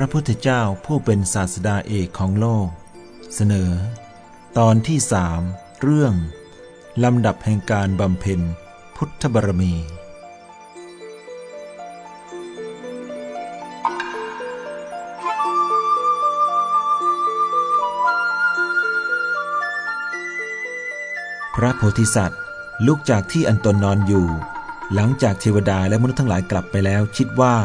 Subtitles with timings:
[0.00, 2.68] พระพุทธเจ้าผู้เป็นศาสดาเอกของโลก
[3.34, 3.70] เสนอ
[4.58, 5.40] ตอนที่สาม
[5.82, 6.14] เรื่อง
[7.04, 8.40] ลำดับแห่งการบำเพ็ญ
[8.96, 9.74] พุทธบารมี
[21.54, 22.40] พระโพธิสัตว์
[22.86, 24.26] ลุกจากที่อันตนนอนอยู่
[24.94, 27.56] หลังจากเทวดาและมนุษย์ทั้งหลายกลับไปแล้วคิดว่า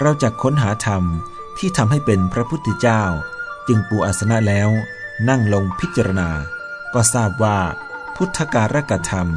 [0.00, 1.04] เราจะค้นหาธรรม
[1.58, 3.02] ที่ทำให้เป็นพระพุทธเจ้า
[3.68, 4.70] จึงปูอาสนะแล้ว
[5.28, 6.30] นั่งลงพิจารณา
[6.94, 7.58] ก็ทราบว่า
[8.16, 9.28] พุทธการกธรรม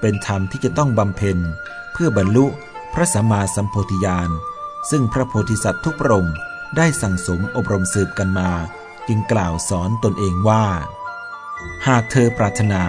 [0.00, 1.38] เป็นธรรมที่จะต้องบำเพ็ญ
[1.92, 2.46] เพื่อบรรลุ
[2.94, 4.30] พระสัมมาสัมโพธิญาณ
[4.90, 6.36] ซึ่งพระโพธิสัตว์ทุกพระองค์
[6.76, 8.50] ได้สั่งสมอบรมสืบกันมา
[9.08, 10.64] จึงกล่าวสอนตนเองว่า
[11.86, 12.82] หากเธอปรารถนา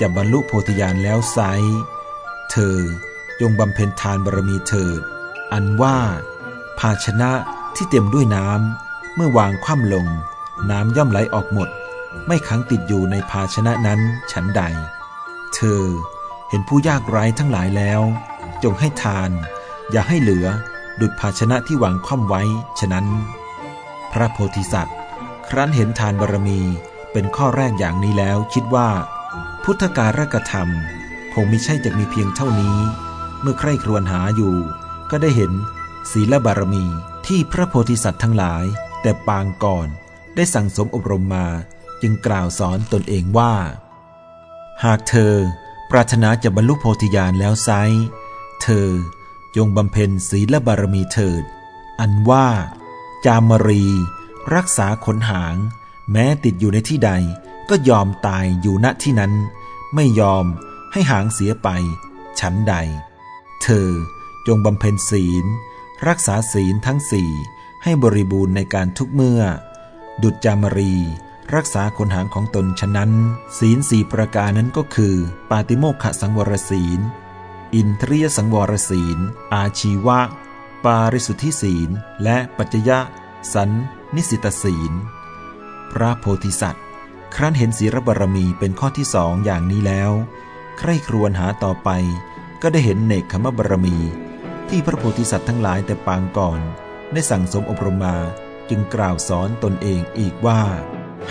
[0.00, 1.38] จะบรรลุโพธิญาณแล้วไซ
[2.50, 2.78] เธอ
[3.40, 5.00] จงบำเพ็ญทานบารมีเถิด
[5.52, 5.98] อันว่า
[6.78, 7.32] ภาชนะ
[7.76, 10.06] ที่เต็มด้วยน้ำเมื่อวางคว่ำลง
[10.70, 11.68] น้ำย่อมไหลออกหมด
[12.26, 14.00] ไม่ขังติดอยู่ในภาชนะนั้น
[14.32, 14.62] ฉันใด
[15.54, 15.82] เธอ
[16.48, 18.00] เห็นผู้ยากไร้ทั้งหลายแล้ว
[18.62, 19.30] จงให้ทาน
[19.90, 20.46] อย่าให้เหลือ
[21.00, 22.42] ดุจภาชนะที่วางคว่ำไว้
[22.80, 23.06] ฉะนั้น
[24.12, 24.98] พระโพธิสัตว์
[25.48, 26.60] ครั้นเห็นทานบารมี
[27.12, 28.88] เป็นข้อแรกอย่างนี้แล้วคิดว่า
[29.64, 30.68] พุทธการกธรรม
[31.34, 32.78] คงไม่ใช่จะมีเพียงเท่านี้
[33.40, 34.54] เมื่อใคร่ครวญหาอยู่
[35.10, 35.52] ก็ได้เห็น
[36.12, 36.84] ศีลบารมี
[37.34, 38.64] ที่พระโพธิสัตว์ทั้งหลาย
[39.02, 39.88] แต่ปางก่อน
[40.34, 41.46] ได้สั่งสมอบรมมา
[42.02, 43.54] จึงกล่าวสอนตนเองว่า
[44.84, 45.34] หากเธอ
[45.90, 47.70] ปรารถนาจะบรรลุโพธิญาณแล้วไซ
[48.62, 48.88] เธอ
[49.56, 51.44] จงบำเพ็ญศีลบารมีเถิด
[52.00, 52.48] อันว่า
[53.24, 53.84] จามรี
[54.54, 55.56] รักษาขนหาง
[56.10, 57.10] แม้ติดอยู่ในที่ใด
[57.70, 59.32] ก็ยอมตายอยู่ณที่นั้น
[59.94, 60.44] ไม่ยอม
[60.92, 61.68] ให้หางเสียไป
[62.40, 62.74] ฉันใด
[63.62, 63.88] เธอ
[64.46, 65.46] จงบำเพ็ญศีล
[66.08, 67.30] รักษาศีลทั้งสี่
[67.82, 69.42] ให้บริบูรณ์ในการทุกเมื่อ
[70.22, 70.94] ดุจจามรี
[71.54, 73.12] รักษาขนหางของตนฉะนั้น
[73.58, 75.14] ศีลสี่ประการนั้นก็คือ
[75.50, 77.00] ปาติโมกขสังวรศีล
[77.74, 79.18] อินทรียสังวรศีล
[79.54, 80.20] อาชีวะ
[80.84, 81.90] ปาริสุทธิศีล
[82.22, 82.98] และปัจจยะ
[83.54, 83.70] สัน
[84.14, 84.92] นิสิตศีล
[85.92, 86.84] พระโพธิสัตว์
[87.34, 90.12] ครั้นเห็นศีลบารมีเป็นข้อที่สองอย่างนี้แล้ว
[90.78, 91.90] ใคร่ครวญหาต่อไป
[92.62, 93.98] ก็ได้เห็นเนกขมบารมี
[94.74, 96.60] ที่พระโพธิสัตว์ทั้งหลายแต่ปางก่อน
[97.12, 98.16] ได้สั่งสมอบรมมา
[98.70, 100.62] จึงกล่าวสอนตนเองอีกว่า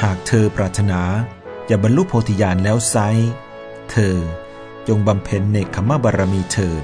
[0.02, 1.02] หากเธอปรารถนา
[1.70, 2.96] จะบรรลุโพธิญาณแล้วไซ
[3.92, 4.18] เธอ
[4.88, 6.84] จงบำเพ็ญเนกขมบารมีเถิด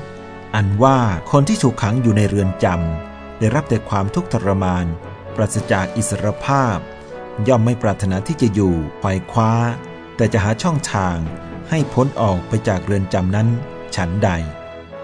[0.55, 0.99] อันว่า
[1.31, 4.85] คนที่ถูกขังอยู่ในเรือนจำได้รับแต่ความทุกข์ทรมาน
[5.35, 6.77] ปราศจากอิสรภาพ
[7.47, 9.51] ย่อมไม่ปรารถนาที่จะอยู่ไขว่คว้า
[10.17, 11.17] แต่จะหาช่องทาง
[11.69, 13.47] ให้พ้นออกไปจากเรือนจำนั้น
[13.95, 14.29] ฉันใด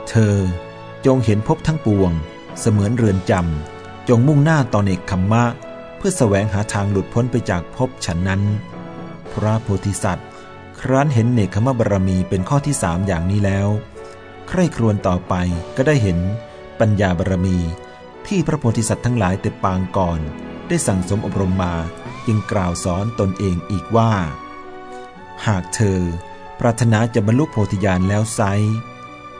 [0.09, 0.37] เธอ
[1.05, 2.11] จงเห็นภพทั้งปวง
[2.59, 5.45] เสมือนเรือนจำ จงมุ่งหน้าต่อเนกขมมะ
[5.97, 8.41] เพื่อแสวงหาทางหลุดพ้นไปจากภพฉันนั้น
[9.33, 10.27] พระโพธิสัตว์
[10.79, 13.67] ครั้นเห็นเนกขมบารมีเป็นข้อที่สามอย่างนี้แล้ว
[14.47, 15.33] ใคร่ครวญต่อไป
[15.75, 16.17] ก็ได้เห็น
[16.79, 17.57] ปัญญาบารมี
[18.27, 20.19] ที่พระโพธิสัตว์ทั้งหลายแต่ปางก่อน
[20.67, 21.73] ได้สั่งสมอบรมมา
[22.25, 24.11] จึงกล่าวสอนตนเองอีกว่า
[25.45, 25.99] หากเธอ
[26.59, 28.41] ปรารถนาจะบรรลุโพธิญาณแล้วไซ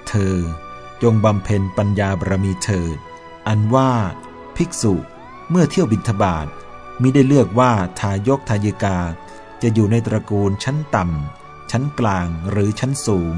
[0.08, 0.36] เธอ
[1.04, 2.98] จงบำเพ็ญปัญญาบารมีเถิด
[3.48, 3.92] อันว่า
[4.56, 4.94] ภิกษุ
[5.50, 6.48] เมื่อเที่ยวบิณฑบาต
[7.02, 8.98] มิได้เลือกว่าทายกทายิกา
[9.62, 13.34] จะอยู่ในตระกูลชั้นต่ำ ชั้นกลางหรือชั้นสูง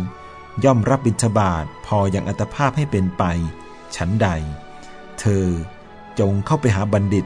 [0.63, 3.23] ย่อมรับบิณฑบาตพออย่างอัตภาพให้เป็นไป
[3.95, 4.27] ชั้นใด
[5.19, 5.47] เธอ
[6.19, 7.25] จงเข้าไปหาบัณฑิต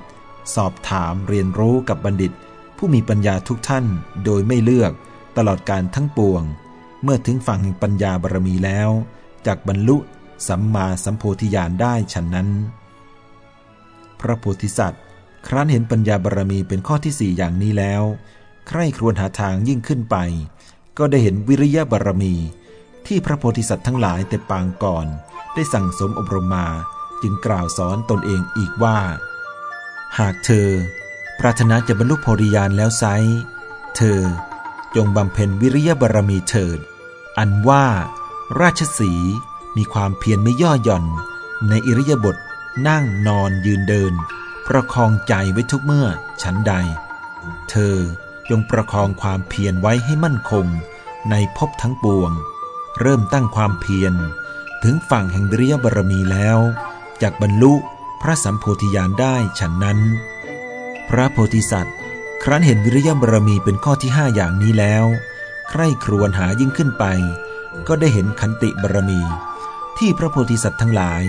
[0.56, 2.32] สอบถามเรียนรู้กับบัณฑิต
[2.78, 3.86] ผู้มีปัญญาทุกท่าน
[4.26, 4.92] โดยไม่เลือก
[5.38, 6.44] ตลอดการทั้งปวง
[7.04, 8.90] เมื่อถึงฝั่งแห่งปัญญาบารมีแล้ว
[9.46, 9.98] จากบรรลุ
[10.48, 12.50] สัมมาสัมโพธิญาณได้ฉันนั้น
[14.20, 15.04] พระโพธิสัตว์
[15.48, 18.04] ครั้นเห็นปัญญาบารมีเป็นข้อที่สี่อย่างนี้แล้ว
[18.68, 20.16] ใคร่ครวญหาทางยิ่งขึ้นไป
[20.98, 22.34] ก็ได้เห็นวิริยะบารมี
[23.08, 25.08] ที่พระโพธิสัตว์ทั้งหลายแต่ปางก่อน
[25.54, 26.68] ได้สั่งสมอบรมมา
[27.22, 29.00] จึงกล่าวสอนตนเองอีกว่า
[30.20, 30.70] หากเธอ
[31.40, 33.04] ปรารถนาจะบรรลุโพธิญาณแล้วไซ
[33.96, 34.22] เธอ
[34.96, 36.80] จงบำเพ็ญวิริยะบารมีเถิด
[37.38, 37.86] อันว่า
[38.62, 39.14] ราชสี
[39.78, 41.06] มีความเพียรไม่ย่อหย่อน
[41.70, 42.38] ในอิริยาบถ
[42.88, 44.14] นั่งนอนยืนเดิน
[44.68, 46.08] ประคองใจไว้ทุกเมื่อ
[46.42, 46.74] ฉันใด
[47.70, 47.98] เธอ
[48.50, 50.66] จงประคองความเพียรไว้ให้มั่นคง
[51.30, 52.32] ในภพทั้งปวง
[53.00, 54.14] เริ่มตั้งความเพียร
[54.84, 56.58] ถึงฝั่งแห่งวิริยบารมีแล้ว
[57.22, 57.74] จากบรรลุ
[58.22, 60.00] พระสัมโพธิญาณได้ฉันนั้น
[61.10, 61.98] พระโพธิสัตว์
[62.44, 65.06] ครั้นเห็นวิริยบารมีเป็นข้อที่ห้าอย่างนี้แล้ว
[65.70, 67.06] ใคร่ครวญหายิ่งขึ้นไป
[67.88, 69.22] ก็ได้เห็นขันติบารมี
[70.00, 71.24] ที่พระโพธิสัตว์ทั้งหลาย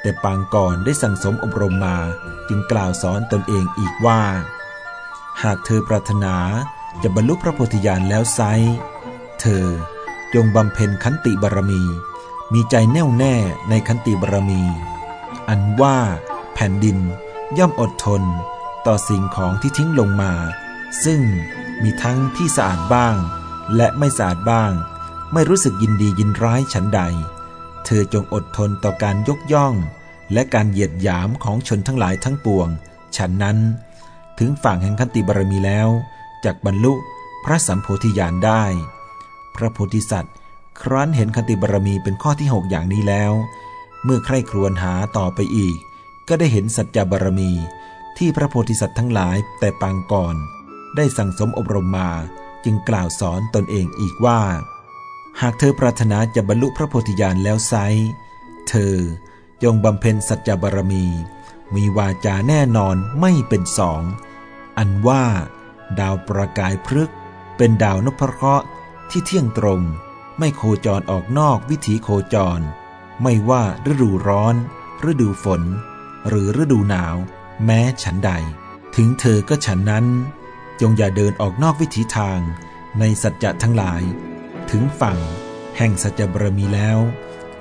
[0.00, 1.98] แต่ปางก่อนได้สั่งสมอบรมมา
[2.48, 4.22] จึงกล่าวสอนตนเองอีกว่า
[5.42, 6.36] หากเธอปรารถนา
[7.02, 8.40] จะบรรลุพระโพธิญาณแล้วไซ
[9.40, 9.66] เธอ
[10.34, 11.82] จงบำเพ็ญขันติบารมี
[12.52, 13.34] มีใจแน่วแน่
[13.68, 14.62] ในขันติบารมี
[15.48, 15.98] อันว่า
[16.54, 16.98] แผ่นดิน
[17.58, 18.22] ย่อมอดทน
[18.86, 20.32] ต่อสิ่งของที่ทิ้งลงมา
[21.04, 21.20] ซึ่ง
[21.82, 23.16] มีทั้งที่สะอาดบ้าง
[23.76, 24.72] และไม่สะอาดบ้าง
[25.32, 27.02] ไม่รู้สึกยินดียินร้ายฉันใด
[27.86, 29.74] เธอจงอดทนต่อการยกย่อง
[30.32, 32.68] และการเหยียดหยามของชนทั้งหลายทั้งปวง
[33.16, 33.58] ฉันนั้น
[34.38, 35.88] ถึงฝั่งแห่งคันติบารมีแล้ว
[36.44, 36.94] จากบรรลุ
[37.44, 38.64] พระสัมโพธิญาณได้
[39.56, 40.34] พระโพธิสัตว์
[40.80, 43.32] ครั้นเห็นคันติบารมีเป็นข้อที่หกอย่างนี้แล้ว
[44.04, 45.76] เมื่อใคร่ครวญหาต่อไปอีก
[46.28, 47.50] ก็ได้เห็นสัจจบารมี
[48.18, 50.36] ที่พระโพธิสัตว์ทั้งหลายแต่ปางก่อน
[50.96, 52.10] ได้สั่งสมอบรมมา
[52.64, 54.40] จึงกล่าวสอนตนเองอีกว่า
[55.40, 57.74] หากเธอปรารถนาจะบรรลุพระโพธิญาณแล้วไซ
[58.68, 58.96] เธอ
[59.62, 61.06] จงบำเพ็ญสัจจบารมี
[61.74, 64.02] มีวาจาแน่นอนไม่เป็นสอง
[64.78, 65.24] อันว่า
[65.98, 67.12] ดาวประกายพฤกษ
[67.56, 68.66] เป็นดาวนพเคราะห์
[69.10, 69.82] ที่เที่ยงตรง
[70.38, 72.60] ไม่โคจรออกนอกวิถีโคจร
[73.22, 74.54] ไม่ว่าฤดูร้อน
[75.10, 75.62] ฤดูฝน
[76.28, 77.16] หรือฤดูหนาว
[77.64, 78.30] แม้ฉันใด
[78.96, 80.06] ถึงเธอก็ฉันนั้น
[80.80, 82.40] จงอย่าเดินออกนอกวิถีทาง
[82.98, 84.02] ในสัจจะทั้งหลาย
[84.70, 85.18] ถึงฝั่ง
[85.76, 86.98] แห่งสัจบรมีแล้ว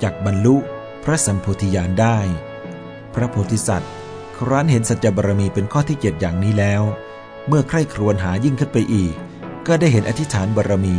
[0.03, 0.55] จักบรรลุ
[1.03, 2.17] พระสัมโพธิญาณได้
[3.13, 3.91] พระโพธิสัตว์
[4.37, 6.83] ครั้นเห็นสัจบรมีเป็นข้อที่เจ็ดอย่างนี้แล้ว
[7.47, 9.13] เมื่อใคร่ครวญหายิ่งขึ้นไปอีก
[9.67, 10.97] ก็ได้เห็นอธิษฐานบารมี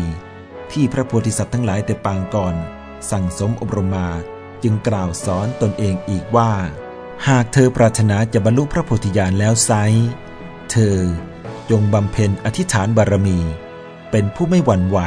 [0.72, 2.54] ที่พระโพธิสัตว์ทั้งหลายแต่ปางก่อน
[3.10, 4.08] สั่งสมอบรมมา
[4.62, 6.52] จึงกล่าวสอนตนเองอีกว่า
[7.28, 9.70] หากเธอปรารถนาจะบรรลุพระโพธิญาณแล้วไซ
[10.70, 10.98] เธอ
[11.70, 13.38] จงบำเพ็ญอธิษฐานบารมี
[14.10, 14.98] เป็นผู้ไม่หวั่นไหว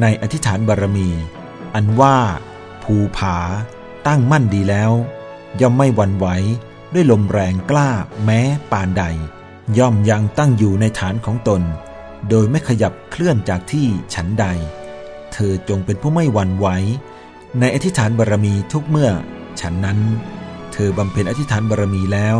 [0.00, 1.08] ในอธิษฐานบารมี
[1.74, 2.16] อันว่า
[2.82, 3.38] ภูผา
[4.06, 4.92] ตั้งมั่นดีแล้ว
[5.60, 6.26] ย่อมไม่หวั่นไหว
[6.92, 7.90] ด้วยลมแรงกล้า
[8.24, 8.40] แม้
[8.70, 9.04] ปานใด
[9.78, 11.62] ย่อมยังตั้งอยู่ในฐานของตน
[12.28, 14.46] โดยไม่ขยับเคลื่อนจากที่ฉันใด
[15.32, 16.68] เธอจงเป็นผู้ไม่หวั่นไหว
[17.60, 19.10] ในอธิษฐานบารมีทุกเมื่อ
[19.60, 19.98] ฉันนั้น
[20.72, 22.38] เธอบำเพ็ญอธิษฐานบารมีแล้ว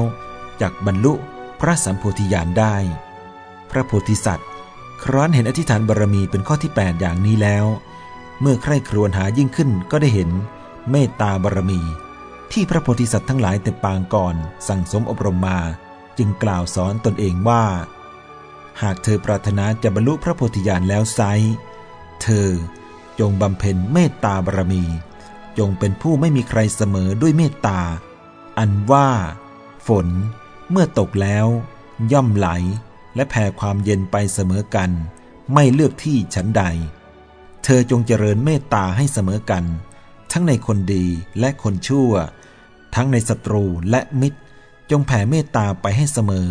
[0.61, 1.13] จากบรรลุ
[1.61, 2.77] พระสัมโพธิญาณได้
[3.71, 4.49] พระโพธิสัตว์
[5.05, 7.67] ครั้นเห็นอธิษฐานบารมีเป็นข้อที่ 8 อย่างนี้แล้ว
[8.41, 10.31] เมื่อใคร่ครวญหายิ่งขึ้นก็ได้เห็น
[10.91, 11.81] เมตตาบารมี
[12.53, 14.35] ที่พระโพธิสัตว์ทั้งหลายแต่ปางก่อน
[14.69, 15.59] สั่งสมอบรมมา
[16.19, 17.65] จึงกล่าวสอนตนเองว่า
[18.83, 21.21] หากเธอปรารถนาจะบรรลุพระโพธิญาณแล้วไซ
[22.23, 22.49] เธอ
[23.21, 24.85] จงบำเพ็ญเมตตาบารมี
[25.59, 27.81] จงเป็นผู้ไม่มีใครเสมอด้วยเมตตา
[28.59, 29.09] อันว่า
[29.87, 30.07] ฝน
[30.71, 31.47] เมื่อตกแล้ว
[32.13, 32.49] ย่อมไหล
[33.15, 34.91] และแผ่ความเย็นไปเสมอกัน
[35.53, 36.63] ไม่เลือกที่ฉันใด
[37.65, 39.65] เธอจงเจริญเมตตาให้เสมอกัน
[40.33, 41.05] ทั้งในคนดี
[41.41, 42.13] และคนชั่ว
[42.95, 44.39] ทั้งในศัตรูและมิตร
[44.91, 46.49] จงแผ่เมตตาไปให้เสมอ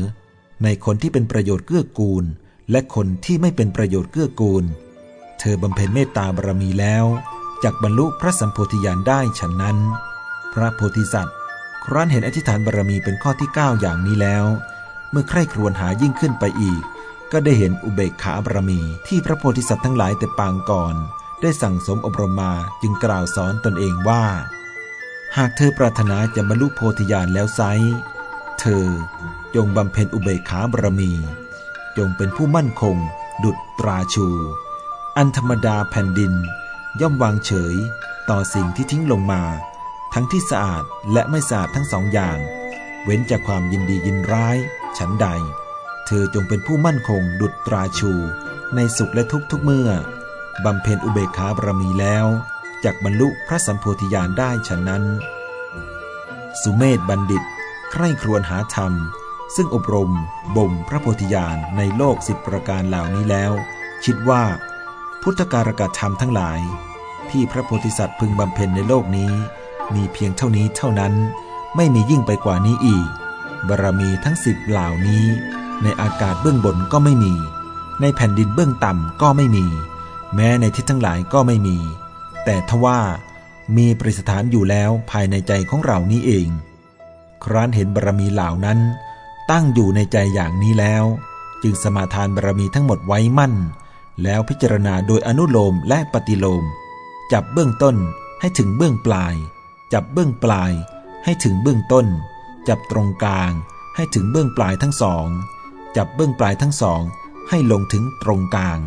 [0.63, 2.25] ในคนที่เป็นประโยชน์เกื้อกูล
[2.71, 4.63] และคนที่ไม่เป็นประโยชน์เกื้อกูล
[5.39, 7.05] เธอบำเพ็ญเมตตาบารมีแล้ว
[7.63, 9.77] จากบรรลุพระสัมโพธิญาณได้ฉันนั้น
[10.53, 11.37] พระโพธิสัตว์
[11.83, 14.45] ครั้นเห็นอธิษฐานบารมีเป็นข้อที่ 9 อย่างนี้แล้ว
[15.11, 16.81] เมื่อใคร่ครวญหายิ่งขึ้นไปอีก
[17.31, 20.95] ก็ได้เห็นอุเบกขาบารมี ที่พระโพธิสัตว์ทั้งหลายแต่ปางก่อน
[21.41, 24.23] ได้สั่งสมอบรมมาจึงกล่าวสอนตนเองว่า
[25.37, 27.61] หากเธอปรารถนาจะบรรลุโพธิญาณแล้วไซ
[28.59, 28.87] เธอ
[29.55, 31.11] จงบำเพ็ญอุเบกขาบารมี
[31.97, 32.97] จงเป็นผู้มั่นคง
[33.43, 34.27] ดุจตราชู
[35.17, 36.33] อันธรรมดาแผ่นดิน
[37.01, 37.75] ย่อมวางเฉย
[38.29, 39.43] ต่อสิ่งที่ทิ้งลงมา
[40.13, 42.37] ทั้งที่สะอาดและไม่สะอาดทั้งสองอย่าง
[43.03, 44.57] เว้นจากความยินดียินร้าย
[44.97, 45.27] ฉันใด
[46.05, 48.11] เธอจงเป็นผู้มั่นคงดุจตราชู
[48.75, 49.89] ในสุขและทุกทุกเมื่อ
[50.65, 52.25] บำเพ็ญอุเบกขาบารมีแล้ว
[52.83, 55.03] จากบรรลุพระสัมโพธิญาณได้ฉะนั้น
[56.61, 57.43] สุเมธบัณฑิต
[57.91, 58.93] ใคร่ครวญหาธรรม
[59.55, 60.11] ซึ่งอบรม
[60.57, 63.51] บ่มพระโพธิญาณในโลกสิบประการเหล่านี้แล้ว
[64.05, 64.43] คิดว่า
[65.21, 66.59] พุทธการกธรรมทั้งหลาย
[67.29, 69.31] ที่พระโพธิสัตว์พึงบำเพ็ญในโลกนี้
[69.93, 71.13] มีเพียงเท่านี้เท่านั้น
[71.75, 73.07] ไม่มียิ่งไปกว่านี้อีก
[73.67, 75.25] บารมีทั้งสิบเหล่านี้
[75.83, 77.33] ในอากาศเบื้องบนก็ไม่มี
[78.01, 79.65] ในแผ่นดินเบื้องต่ำก็ไม่มี
[80.35, 81.77] แม้ในทิศทั้งหลายก็ไม่มี
[82.45, 82.99] แต่ทว่า
[83.77, 86.47] มีประสถานอยู่แล้วภายในใจของเรานี้เอง
[87.43, 88.79] ครั้นเห็นบารมีเหล่านั้น
[89.51, 91.03] ตั้งอยู่ในใจอย่างนี้แล้ว
[91.63, 93.53] จึงสมาทานบารมีทั้งหมดไว้มั่น
[94.23, 96.63] แล้วพิจารณาโดยอนุโลมและปฏิโลม
[97.31, 97.95] จับเบื้องต้น
[98.39, 99.35] ให้ถึงเบื้องปลาย
[99.93, 100.71] จับเบื้องปลาย
[101.23, 102.05] ให้ถึงเบื้องต้น
[102.67, 103.51] จับตรงกลาง
[103.95, 105.27] ให้ถึงเบื้องปลายทั้งสอง
[105.97, 107.01] จับเบื้องปลายทั้งสอง
[107.49, 108.79] ให้ลงถึงตรงกลาง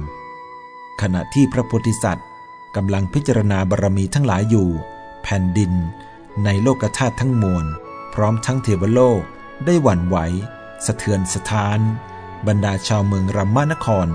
[1.01, 2.29] ขณะที่พระโพธิสัตว์
[2.77, 4.69] กำลังพิจารณาบารมีทั้งหลายอยู่
[5.23, 5.73] แผ่นดิน
[6.45, 7.67] ในโลกธาตุทั้งมวล
[8.15, 9.23] พร้อมทั้งเทวโลก
[9.65, 10.17] ได้หวั่นไหว
[10.87, 11.79] สะเทือนสถาน
[12.47, 14.09] บรรดาชาวเมืองรัมมานคร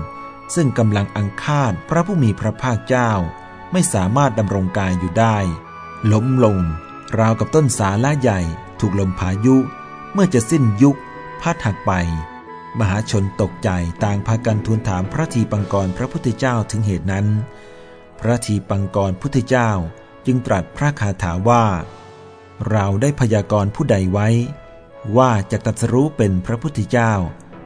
[0.54, 3.10] ซึ่งกำลังอังคาดพระผู้มีพระภาคเจ้า
[3.72, 5.36] ไม่สามารถดำรงกายอยู่ได้
[6.12, 6.58] ล้มลง
[7.18, 8.40] ราวกับต้นสาละใหญ่
[8.80, 9.56] ถูกลมพายุ
[10.12, 10.96] เมื่อจะสิ้นยุค
[11.40, 11.92] พัดหักไป
[12.78, 13.70] มหาชนตกใจ
[14.04, 17.26] ต่างพากันทูลถามพระทีปังกรพระพุทธเจ้าถึงเหตุนั้น
[18.20, 19.70] พระทีปังกรพุทธเจ้า
[20.26, 21.64] จึงตรัสพระคาถาว่า
[22.70, 24.28] เราได้พยากรณ์ผู้ใดไว้
[25.16, 27.12] ว่าจะตรัสรู้เป็นพระพุทธเจ้า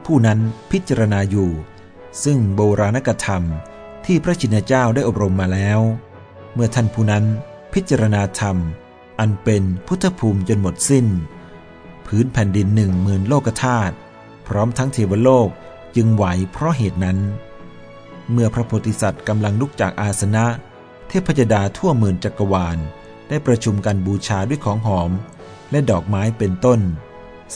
[0.05, 0.39] ผู้นั้น
[0.71, 1.49] พิจารณาอยู่
[2.23, 3.43] ซึ่งโบราณกธรรม
[4.05, 5.79] ที่พระชินเจ้าได้อบรมมาแล้ว
[6.53, 7.25] เมื่อท่านผู้นั้น
[7.73, 8.57] พิจารณาธรรม
[9.19, 11.07] อันเป็นพุทธภูมิจนหมดสิ้น
[12.05, 13.95] พื้นแผ่นดินหนึ่งหมื่นโลกธาตุ
[14.47, 15.49] พร้อมทั้งเทวโลก
[15.95, 17.19] จึงไหวเพราะเหตุนั้น
[18.31, 20.45] เมื่อพระโพธิสัตว์กำลังลุกจากอาสนะ
[21.07, 22.77] เทพยดาทั่วหมื่นจักรวาล
[23.29, 25.11] ได้ประชุมกันบูชาด้วยของหอม
[25.71, 26.79] และดอกไม้เป็นต้น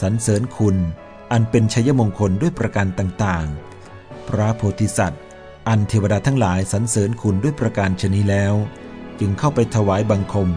[0.00, 0.76] สรรเสริญคุณ
[1.32, 5.22] อันเป็นชัยมงคลด้วยประการต่างๆ พระโพธิสัตว์
[5.68, 8.54] อันเทวดาทั้งหลายสรรเสริญคุณด้วยประการชนีแล้ว
[9.20, 10.48] จึงเข้าไปถวายบังคม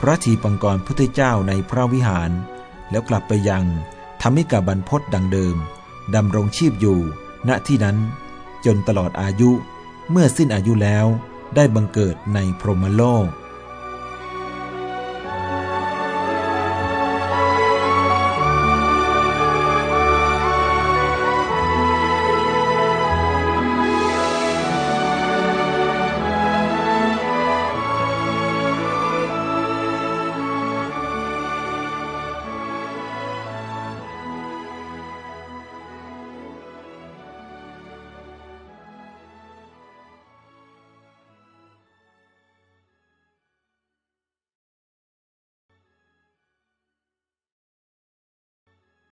[0.00, 2.30] พระทีปังกรพุทธเจ้าในพระวิหาร
[2.90, 3.64] แล้วกลับไปยัง
[4.20, 5.56] ธรรมิกาบรรพศดังเดิม
[6.14, 7.00] ดำรงชีพอยู่
[7.48, 7.96] ณที่นั้น
[8.64, 9.50] จนตลอดอายุ
[10.10, 11.06] เมื่อสิ้นอายุแล้ว
[11.54, 13.26] ได้บังเกิดในพรหมโลก